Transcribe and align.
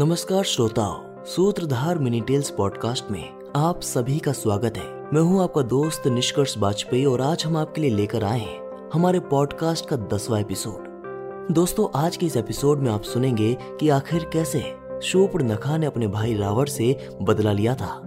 नमस्कार 0.00 0.42
श्रोताओं, 0.44 1.24
सूत्रधार 1.24 1.98
मिनी 1.98 2.20
टेल्स 2.20 2.50
पॉडकास्ट 2.50 3.10
में 3.10 3.52
आप 3.56 3.80
सभी 3.80 4.18
का 4.18 4.32
स्वागत 4.32 4.76
है। 4.76 5.10
मैं 5.14 5.20
हूँ 5.20 5.42
आपका 5.42 5.62
दोस्त 5.62 6.06
निष्कर्ष 6.06 6.58
वाजपेयी 6.58 7.04
और 7.04 7.20
आज 7.20 7.44
हम 7.46 7.56
आपके 7.56 7.80
लिए 7.80 7.90
लेकर 7.90 8.24
आए 8.24 8.38
हैं 8.38 8.90
हमारे 8.92 9.20
पॉडकास्ट 9.20 9.88
का 9.88 9.96
दसवा 9.96 10.38
एपिसोड। 10.38 11.48
दोस्तों, 11.52 11.86
आज 11.94 12.16
के 12.16 12.26
इस 12.26 12.36
एपिसोड 12.36 12.78
में 12.78 12.90
आप 12.90 13.02
सुनेंगे 13.02 13.56
कि 13.80 13.88
आखिर 13.88 14.28
कैसे 14.32 14.62
शूप 15.02 15.30
नखा 15.36 15.76
ने 15.76 15.86
अपने 15.86 16.06
भाई 16.06 16.34
रावण 16.34 16.64
से 16.64 17.08
बदला 17.22 17.52
लिया 17.52 17.74
था। 17.74 18.00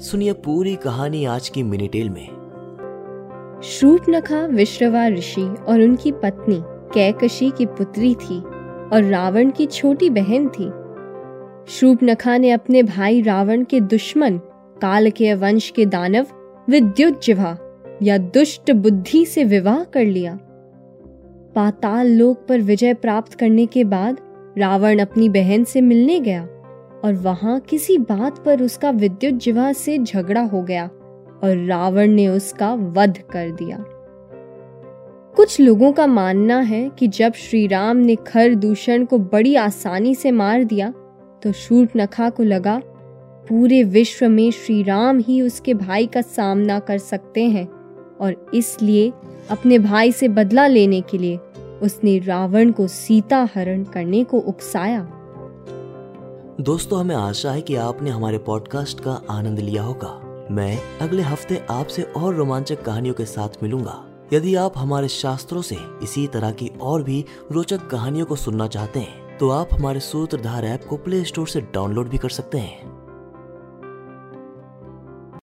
सुनिए 0.00 0.32
पूरी 0.32 0.74
कहानी 0.76 1.24
आज 1.24 1.48
की 1.48 1.62
मिनी 1.62 1.88
टेल 1.88 2.10
में 2.10 3.60
शूर्पनखा 3.64 4.44
विश्रवा 4.46 5.06
ऋषि 5.08 5.46
और 5.68 5.82
उनकी 5.82 6.12
पत्नी 6.12 6.60
कैकशी 6.94 7.50
की 7.50 7.66
पुत्री 7.66 8.14
थी 8.14 8.40
और 8.92 9.04
रावण 9.10 9.50
की 9.50 9.66
छोटी 9.66 10.10
बहन 10.10 10.48
थी। 10.48 10.85
शूर्पनखा 11.68 12.38
ने 12.38 12.50
अपने 12.50 12.82
भाई 12.82 13.22
रावण 13.22 13.64
के 13.64 13.80
दुश्मन 13.80 14.38
काल 14.82 15.10
के 15.10 15.34
वंश 15.34 15.70
के 15.70 15.86
दानव 15.86 16.26
विद्युत 16.70 17.24
जिवा 17.24 17.56
या 18.02 18.18
दुष्ट 18.18 18.70
बुद्धि 18.70 19.26
से 19.26 19.44
विवाह 19.44 19.84
कर 19.84 20.04
लिया। 20.04 20.38
पाताल 21.54 22.06
लोक 22.08 22.46
पर 22.48 22.60
विजय 22.60 22.94
प्राप्त 22.94 23.34
करने 23.34 23.66
के 23.66 23.84
बाद 23.84 24.20
रावण 24.58 24.98
अपनी 24.98 25.28
बहन 25.28 25.64
से 25.64 25.80
मिलने 25.80 26.20
गया 26.20 26.42
और 27.04 27.14
वहाँ 27.14 27.60
किसी 27.60 27.98
बात 27.98 28.44
पर 28.44 28.62
उसका 28.62 28.90
विद्युत 28.90 29.34
जिवा 29.34 29.72
से 29.72 29.98
झगड़ा 29.98 30.42
हो 30.42 30.62
गया 30.62 30.86
और 31.42 31.64
रावण 31.68 32.10
ने 32.10 32.28
उसका 32.28 32.74
वध 32.74 33.18
कर 33.30 33.50
दिया। 33.50 33.84
कुछ 35.36 35.60
लोगों 35.60 35.92
का 35.92 36.06
मानना 36.06 36.60
है 36.60 36.90
कि 36.98 37.08
जब 37.08 37.32
श्री 37.32 37.66
राम 37.66 37.96
ने 37.96 38.16
खर 38.16 38.54
दूषण 38.54 39.04
को 39.04 39.18
बड़ी 39.18 39.54
आसानी 39.54 40.14
से 40.14 40.30
मार 40.30 40.64
दिया 40.64 40.92
तो 41.46 41.52
शूर्पनखा 41.52 42.28
को 42.30 42.42
लगा, 42.42 42.80
पूरे 43.48 43.82
विश्व 43.84 44.28
में 44.28 44.50
श्री 44.50 44.82
राम 44.82 45.18
ही 45.18 45.40
उसके 45.42 45.74
भाई 45.74 46.06
का 46.06 46.20
सामना 46.20 46.78
कर 46.78 46.98
सकते 46.98 47.42
हैं 47.42 47.66
और 48.20 48.50
इसलिए 48.54 49.12
अपने 49.50 49.78
भाई 49.78 50.12
से 50.12 50.28
बदला 50.28 50.66
लेने 50.66 51.00
के 51.00 51.18
लिए 51.18 51.36
उसने 51.82 52.18
रावण 52.18 52.70
को 52.70 52.86
सीता 52.86 53.48
हरण 53.54 53.84
करने 53.84 54.22
को 54.24 54.38
उकसाया। 54.38 55.00
दोस्तों, 56.60 57.00
हमें 57.00 57.14
आशा 57.16 57.50
है 57.50 57.60
कि 57.60 57.74
आपने 57.74 58.10
हमारे 58.10 58.38
पॉडकास्ट 58.38 59.00
का 59.00 59.20
आनंद 59.30 59.58
लिया 59.58 59.82
होगा। 59.82 60.48
मैं 60.50 60.78
अगले 61.00 61.22
हफ़्ते 61.22 61.60
आपसे 61.70 62.02
और 62.02 62.34
रोमांचक 62.34 62.82
कहानियों 62.82 63.14
के 63.14 63.24
साथ 63.24 63.62
मिलूँगा। 63.62 64.02
यदि 64.32 64.54
आप 64.54 64.72
हमारे 64.76 65.08
शास्त्रों 65.08 65.62
से 65.62 65.76
इसी 66.02 66.26
तरह 66.26 66.50
की 66.50 66.70
और 66.80 67.02
भी 67.02 67.24
रोचक 67.52 67.86
कहानियों 67.86 68.26
को 68.26 68.36
सुनना 68.36 68.66
चाहते 68.66 69.00
हैं 69.00 69.25
तो 69.40 69.50
आप 69.50 69.68
हमारे 69.72 70.00
सूत्रधार 70.00 70.64
ऐप 70.64 70.84
को 70.84 70.96
प्ले 70.96 71.24
स्टोर 71.24 71.48
से 71.48 71.60
डाउनलोड 71.60 72.08
भी 72.08 72.18
कर 72.18 72.28
सकते 72.28 72.58
हैं। 72.58 72.95